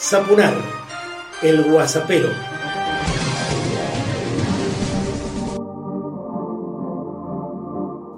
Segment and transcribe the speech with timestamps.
[0.00, 0.54] Zapunar,
[1.42, 2.30] el guasapero.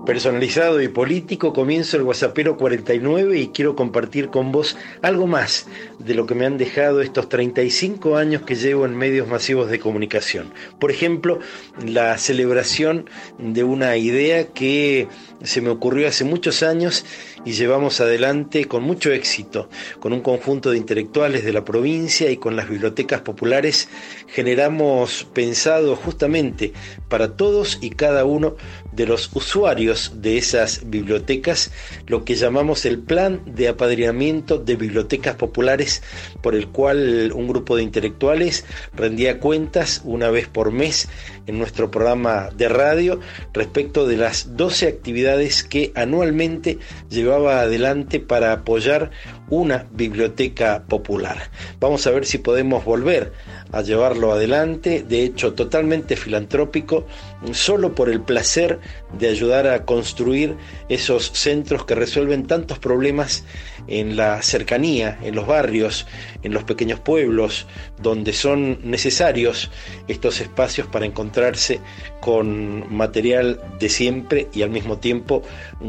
[0.05, 5.69] Personalizado y político, comienzo el WhatsAppero 49 y quiero compartir con vos algo más
[5.99, 9.79] de lo que me han dejado estos 35 años que llevo en medios masivos de
[9.79, 10.53] comunicación.
[10.79, 11.39] Por ejemplo,
[11.87, 13.09] la celebración
[13.39, 15.09] de una idea que
[15.43, 17.05] se me ocurrió hace muchos años
[17.45, 19.69] y llevamos adelante con mucho éxito,
[19.99, 23.89] con un conjunto de intelectuales de la provincia y con las bibliotecas populares,
[24.29, 26.73] generamos pensado justamente
[27.09, 28.57] para todos y cada uno
[28.93, 31.71] de los usuarios de esas bibliotecas
[32.07, 36.03] lo que llamamos el plan de apadrinamiento de bibliotecas populares
[36.43, 41.09] por el cual un grupo de intelectuales rendía cuentas una vez por mes
[41.47, 43.21] en nuestro programa de radio
[43.53, 49.11] respecto de las 12 actividades que anualmente llevaba adelante para apoyar
[49.51, 51.51] una biblioteca popular.
[51.81, 53.33] Vamos a ver si podemos volver
[53.73, 57.07] a llevarlo adelante, de hecho totalmente filantrópico,
[57.53, 58.81] solo por el placer
[59.19, 60.57] de ayudar a construir
[60.89, 63.45] esos centros que resuelven tantos problemas
[63.87, 66.07] en la cercanía, en los barrios,
[66.43, 67.67] en los pequeños pueblos,
[68.01, 69.71] donde son necesarios
[70.09, 71.81] estos espacios para encontrarse
[72.21, 75.43] con material de siempre y al mismo tiempo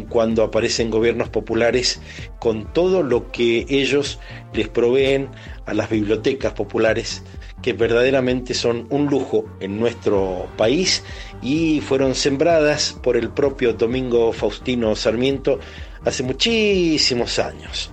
[0.09, 1.99] cuando aparecen gobiernos populares
[2.41, 4.19] con todo lo que ellos
[4.51, 5.29] les proveen
[5.67, 7.21] a las bibliotecas populares
[7.61, 11.03] que verdaderamente son un lujo en nuestro país
[11.43, 15.59] y fueron sembradas por el propio Domingo Faustino Sarmiento
[16.03, 17.91] hace muchísimos años.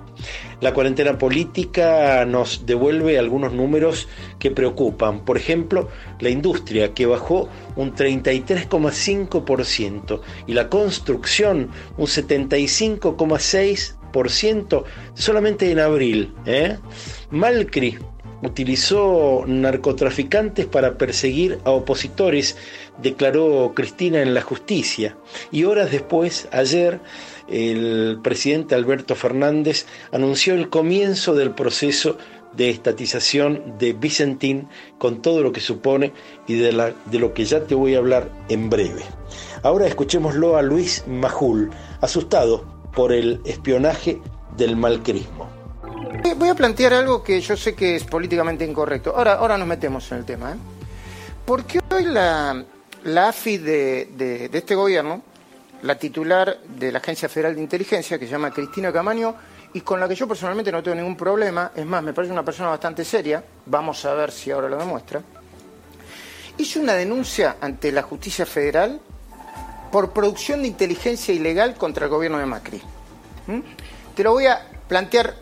[0.62, 5.26] La cuarentena política nos devuelve algunos números que preocupan.
[5.26, 5.90] Por ejemplo,
[6.20, 11.68] la industria que bajó un 33,5% y la construcción
[11.98, 13.97] un 75,6%
[15.14, 16.34] solamente en abril.
[16.46, 16.78] ¿eh?
[17.30, 17.98] Malcri
[18.42, 22.56] utilizó narcotraficantes para perseguir a opositores,
[23.02, 25.16] declaró Cristina en la justicia.
[25.50, 27.00] Y horas después, ayer,
[27.48, 32.18] el presidente Alberto Fernández anunció el comienzo del proceso
[32.56, 34.68] de estatización de Vicentín
[34.98, 36.12] con todo lo que supone
[36.46, 39.02] y de, de lo que ya te voy a hablar en breve.
[39.62, 44.20] Ahora escuchémoslo a Luis Majul, asustado por el espionaje
[44.56, 45.48] del malcrismo.
[46.36, 49.14] Voy a plantear algo que yo sé que es políticamente incorrecto.
[49.16, 50.52] Ahora, ahora nos metemos en el tema.
[50.52, 50.56] ¿eh?
[51.44, 52.64] ¿Por qué hoy la,
[53.04, 55.22] la AFI de, de, de, este gobierno,
[55.82, 59.34] la titular de la Agencia Federal de Inteligencia, que se llama Cristina Camaño,
[59.72, 62.44] y con la que yo personalmente no tengo ningún problema, es más, me parece una
[62.44, 65.22] persona bastante seria, vamos a ver si ahora lo demuestra,
[66.56, 69.00] hizo una denuncia ante la justicia federal
[69.90, 72.82] por producción de inteligencia ilegal contra el gobierno de Macri.
[73.46, 73.60] ¿Mm?
[74.14, 75.34] Te lo voy a plantear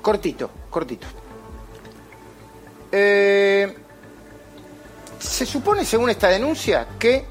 [0.00, 1.06] cortito, cortito.
[2.92, 3.76] Eh,
[5.18, 7.24] se supone, según esta denuncia, que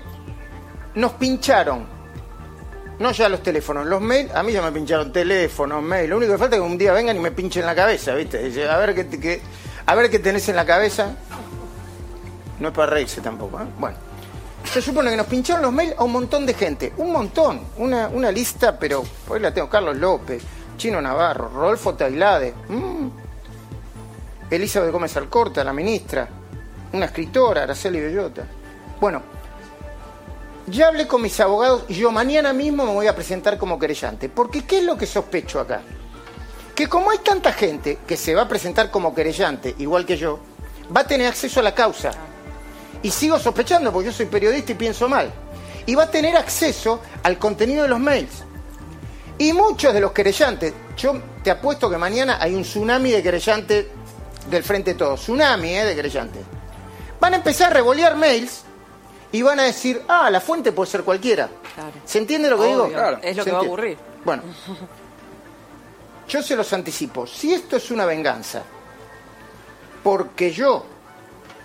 [0.96, 1.86] nos pincharon,
[3.00, 6.34] no ya los teléfonos, los mails, a mí ya me pincharon teléfonos, mail, lo único
[6.34, 8.38] que falta es que un día vengan y me pinchen la cabeza, ¿viste?
[8.69, 9.42] A ver qué,
[9.86, 11.16] a ver qué tenés en la cabeza.
[12.59, 13.66] No es para reírse tampoco, ¿eh?
[13.78, 14.09] Bueno.
[14.66, 18.31] Se supone que nos pincharon los mails a un montón de gente, un montón, una,
[18.31, 20.44] lista, pero hoy la tengo, Carlos López,
[20.78, 23.08] Chino Navarro, Rodolfo Tailade, mmm,
[24.50, 26.28] Elizabeth Gómez Alcorta, la ministra,
[26.94, 28.44] una escritora, Araceli Bellota.
[29.00, 29.22] Bueno,
[30.68, 34.30] ya hablé con mis abogados y yo mañana mismo me voy a presentar como querellante.
[34.30, 35.81] Porque ¿qué es lo que sospecho acá?
[36.75, 40.40] Que como hay tanta gente que se va a presentar como querellante, igual que yo,
[40.96, 42.12] va a tener acceso a la causa.
[43.02, 45.32] Y sigo sospechando porque yo soy periodista y pienso mal.
[45.86, 48.44] Y va a tener acceso al contenido de los mails.
[49.38, 51.14] Y muchos de los querellantes, yo
[51.44, 53.86] te apuesto que mañana hay un tsunami de querellantes
[54.50, 55.86] del frente todo, tsunami ¿eh?
[55.86, 56.42] de querellantes.
[57.20, 58.64] Van a empezar a revolear mails
[59.32, 61.50] y van a decir, ah, la fuente puede ser cualquiera.
[61.76, 61.92] Claro.
[62.04, 62.90] ¿Se entiende lo que Obvio, digo?
[62.90, 63.20] Claro.
[63.22, 63.98] Es lo ¿Se que va a ocurrir.
[64.26, 64.44] Bueno,
[66.28, 67.26] yo se los anticipo.
[67.26, 68.63] Si esto es una venganza,
[70.04, 70.86] porque yo,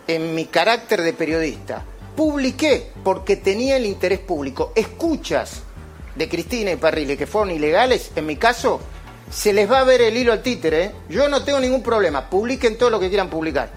[0.06, 1.84] en mi carácter de periodista,
[2.16, 5.62] publiqué, porque tenía el interés público, escuchas
[6.14, 8.80] de Cristina y Parrile que fueron ilegales, en mi caso,
[9.30, 10.84] se les va a ver el hilo al títere.
[10.84, 10.92] ¿eh?
[11.08, 13.70] Yo no tengo ningún problema, publiquen todo lo que quieran publicar.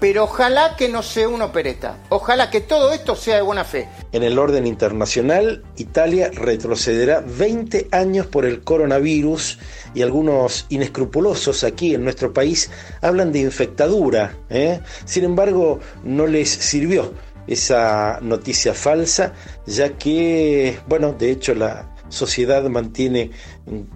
[0.00, 1.98] Pero ojalá que no sea una opereta.
[2.08, 3.88] Ojalá que todo esto sea de buena fe.
[4.12, 9.58] En el orden internacional, Italia retrocederá 20 años por el coronavirus
[9.94, 12.70] y algunos inescrupulosos aquí en nuestro país
[13.02, 14.36] hablan de infectadura.
[14.50, 14.80] ¿eh?
[15.04, 17.12] Sin embargo, no les sirvió
[17.48, 19.32] esa noticia falsa,
[19.66, 23.30] ya que, bueno, de hecho la sociedad mantiene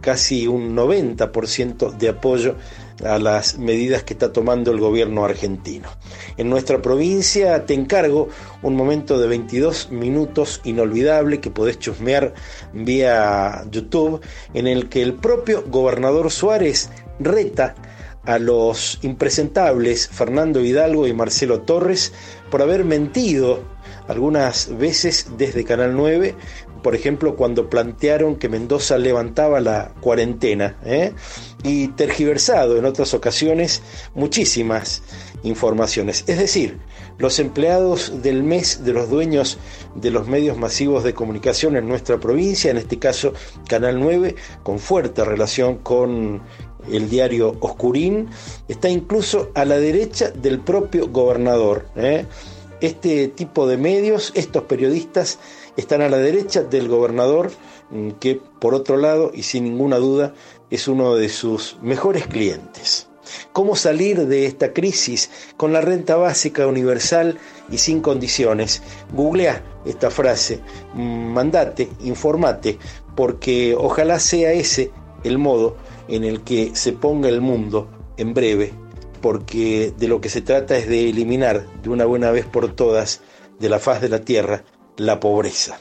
[0.01, 2.57] casi un 90% de apoyo
[3.05, 5.89] a las medidas que está tomando el gobierno argentino.
[6.37, 8.29] En nuestra provincia te encargo
[8.63, 12.35] un momento de 22 minutos inolvidable que podés chusmear
[12.73, 14.21] vía YouTube,
[14.55, 17.75] en el que el propio gobernador Suárez reta
[18.25, 22.13] a los impresentables Fernando Hidalgo y Marcelo Torres
[22.51, 23.61] por haber mentido
[24.09, 26.35] algunas veces desde Canal 9,
[26.83, 31.13] por ejemplo cuando plantearon que Mendoza levantaba la cuarentena, ¿eh?
[31.63, 33.83] y tergiversado en otras ocasiones
[34.15, 35.03] muchísimas
[35.43, 36.25] informaciones.
[36.27, 36.79] Es decir,
[37.19, 39.59] los empleados del mes de los dueños
[39.95, 43.33] de los medios masivos de comunicación en nuestra provincia, en este caso
[43.69, 46.43] Canal 9, con fuerte relación con
[46.91, 48.29] el diario Oscurín,
[48.69, 51.87] está incluso a la derecha del propio gobernador.
[51.97, 52.27] ¿eh?
[52.81, 55.39] Este tipo de medios, estos periodistas,
[55.77, 57.51] están a la derecha del gobernador,
[57.91, 60.35] mm, que por otro lado, y sin ninguna duda,
[60.71, 63.09] es uno de sus mejores clientes.
[63.53, 67.39] ¿Cómo salir de esta crisis con la renta básica universal
[67.71, 68.83] y sin condiciones?
[69.13, 70.61] Googlea esta frase,
[70.95, 72.79] mm, mandate, informate,
[73.15, 74.91] porque ojalá sea ese
[75.25, 75.77] el modo
[76.09, 78.73] en el que se ponga el mundo en breve,
[79.21, 83.21] porque de lo que se trata es de eliminar de una buena vez por todas
[83.61, 84.65] de la faz de la tierra
[84.97, 85.79] la pobreza.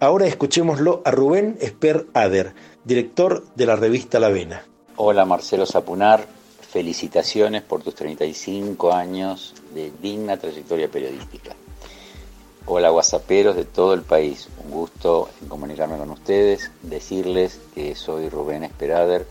[0.00, 2.54] Ahora escuchémoslo a Rubén Esper Ader,
[2.84, 4.64] director de la revista La Vena.
[4.96, 6.26] Hola Marcelo Zapunar,
[6.60, 11.54] felicitaciones por tus 35 años de digna trayectoria periodística.
[12.66, 18.28] Hola guasaperos de todo el país, un gusto en comunicarme con ustedes, decirles que soy
[18.28, 19.26] Rubén Esperader,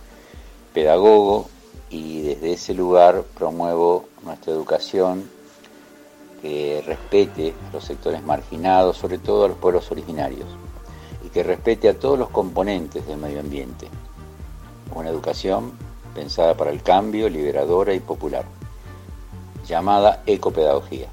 [0.74, 1.50] pedagogo
[1.90, 5.30] y desde ese lugar promuevo nuestra educación
[6.44, 10.50] que respete a los sectores marginados, sobre todo a los pueblos originarios,
[11.26, 13.88] y que respete a todos los componentes del medio ambiente.
[14.94, 15.72] Una educación
[16.14, 18.44] pensada para el cambio, liberadora y popular,
[19.66, 21.08] llamada ecopedagogía.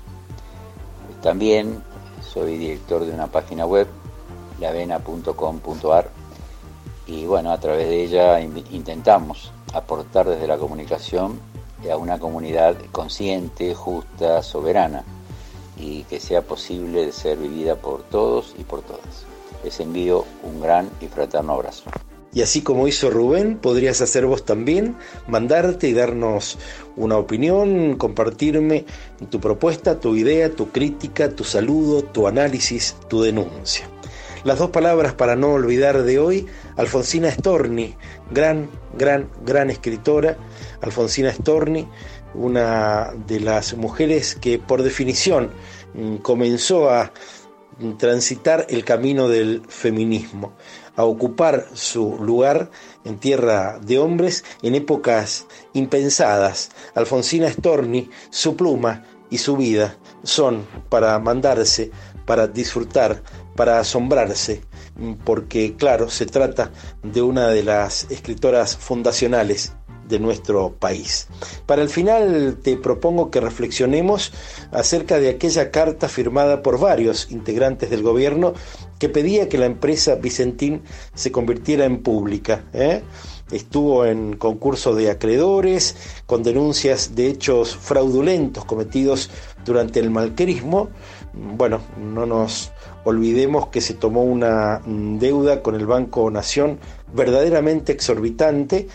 [1.22, 1.80] También
[2.20, 3.86] soy director de una página web,
[4.58, 6.10] lavena.com.ar,
[7.06, 11.38] y bueno, a través de ella intentamos aportar desde la comunicación
[11.88, 15.04] a una comunidad consciente, justa, soberana
[15.80, 19.24] y que sea posible de ser vivida por todos y por todas.
[19.64, 21.84] Les envío un gran y fraterno abrazo.
[22.32, 24.96] Y así como hizo Rubén, podrías hacer vos también,
[25.26, 26.58] mandarte y darnos
[26.96, 28.84] una opinión, compartirme
[29.30, 33.88] tu propuesta, tu idea, tu crítica, tu saludo, tu análisis, tu denuncia.
[34.44, 36.46] Las dos palabras para no olvidar de hoy,
[36.76, 37.96] Alfonsina Storni,
[38.30, 40.38] gran, gran, gran escritora,
[40.80, 41.86] Alfonsina Storni,
[42.34, 45.50] una de las mujeres que por definición
[45.94, 47.12] mm, comenzó a
[47.98, 50.52] transitar el camino del feminismo,
[50.96, 52.70] a ocupar su lugar
[53.04, 56.70] en tierra de hombres en épocas impensadas.
[56.94, 61.90] Alfonsina Storni, su pluma y su vida son para mandarse,
[62.26, 63.22] para disfrutar,
[63.56, 64.60] para asombrarse,
[65.24, 66.70] porque claro, se trata
[67.02, 69.72] de una de las escritoras fundacionales
[70.10, 71.28] de nuestro país.
[71.64, 74.32] Para el final te propongo que reflexionemos
[74.72, 78.52] acerca de aquella carta firmada por varios integrantes del gobierno
[78.98, 80.82] que pedía que la empresa Vicentín
[81.14, 82.64] se convirtiera en pública.
[82.74, 83.02] ¿eh?
[83.50, 85.96] Estuvo en concurso de acreedores,
[86.26, 89.30] con denuncias de hechos fraudulentos cometidos
[89.64, 90.90] durante el malquerismo.
[91.32, 92.72] Bueno, no nos
[93.04, 96.78] olvidemos que se tomó una deuda con el Banco Nación
[97.12, 98.86] verdaderamente exorbitante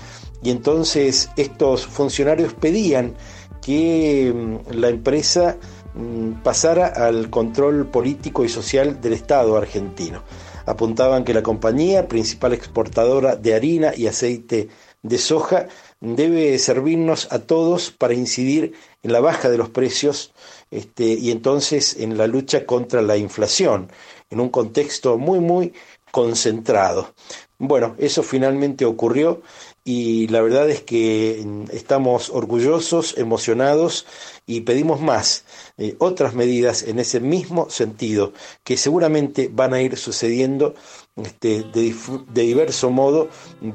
[0.46, 3.16] y entonces estos funcionarios pedían
[3.64, 5.58] que mm, la empresa
[5.96, 10.22] mm, pasara al control político y social del Estado argentino.
[10.68, 14.70] Apuntaban que la compañía, principal exportadora de harina y aceite
[15.02, 15.68] de soja,
[16.00, 20.32] debe servirnos a todos para incidir en la baja de los precios
[20.70, 23.92] este, y entonces en la lucha contra la inflación,
[24.30, 25.74] en un contexto muy, muy
[26.12, 27.16] concentrado.
[27.58, 29.42] Bueno, eso finalmente ocurrió
[29.88, 34.08] y la verdad es que mm, estamos orgullosos, emocionados
[34.48, 35.46] y pedimos más,
[35.78, 40.74] eh, otras medidas en ese mismo sentido, que seguramente van a ir sucediendo
[41.16, 41.96] este, de,
[42.34, 43.30] de diverso modo,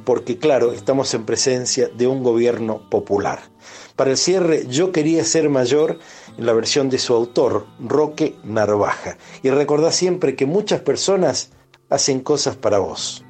[0.04, 3.40] porque claro, estamos en presencia de un gobierno popular.
[3.94, 6.00] Para el cierre, yo quería ser mayor
[6.36, 11.50] en la versión de su autor, Roque Narvaja, y recordá siempre que muchas personas
[11.88, 13.24] hacen cosas para vos.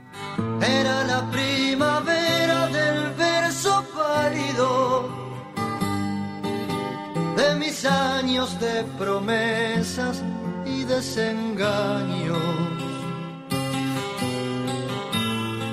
[8.41, 10.23] años de promesas
[10.65, 12.39] y desengaños.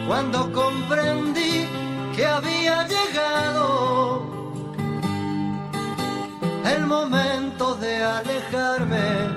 [0.07, 1.65] Cuando comprendí
[2.15, 4.25] que había llegado
[6.65, 9.29] el momento de alejarme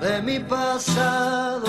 [0.00, 1.66] de mi pasado.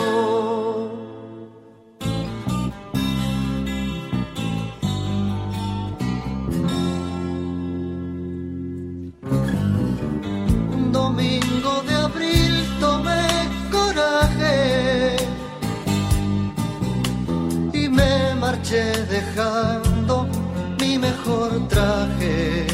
[19.20, 20.28] dejando
[20.80, 22.68] mi mejor traje.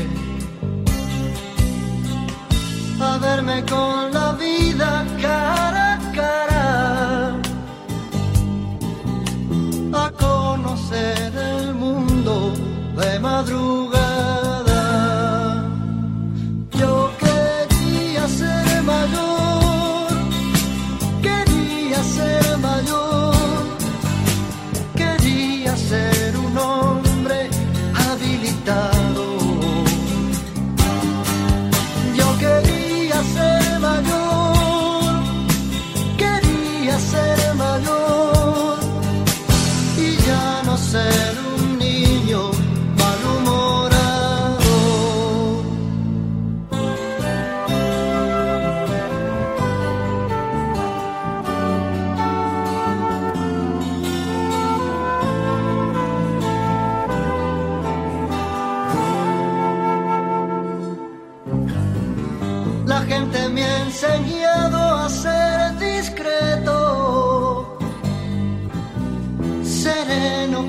[3.00, 4.02] A verme con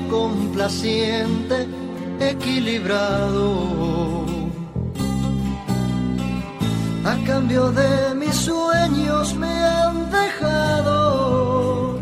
[0.09, 1.67] complaciente,
[2.19, 4.25] equilibrado.
[7.05, 11.99] A cambio de mis sueños me han dejado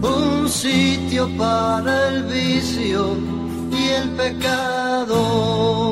[0.00, 3.18] un sitio para el vicio
[3.72, 5.91] y el pecado.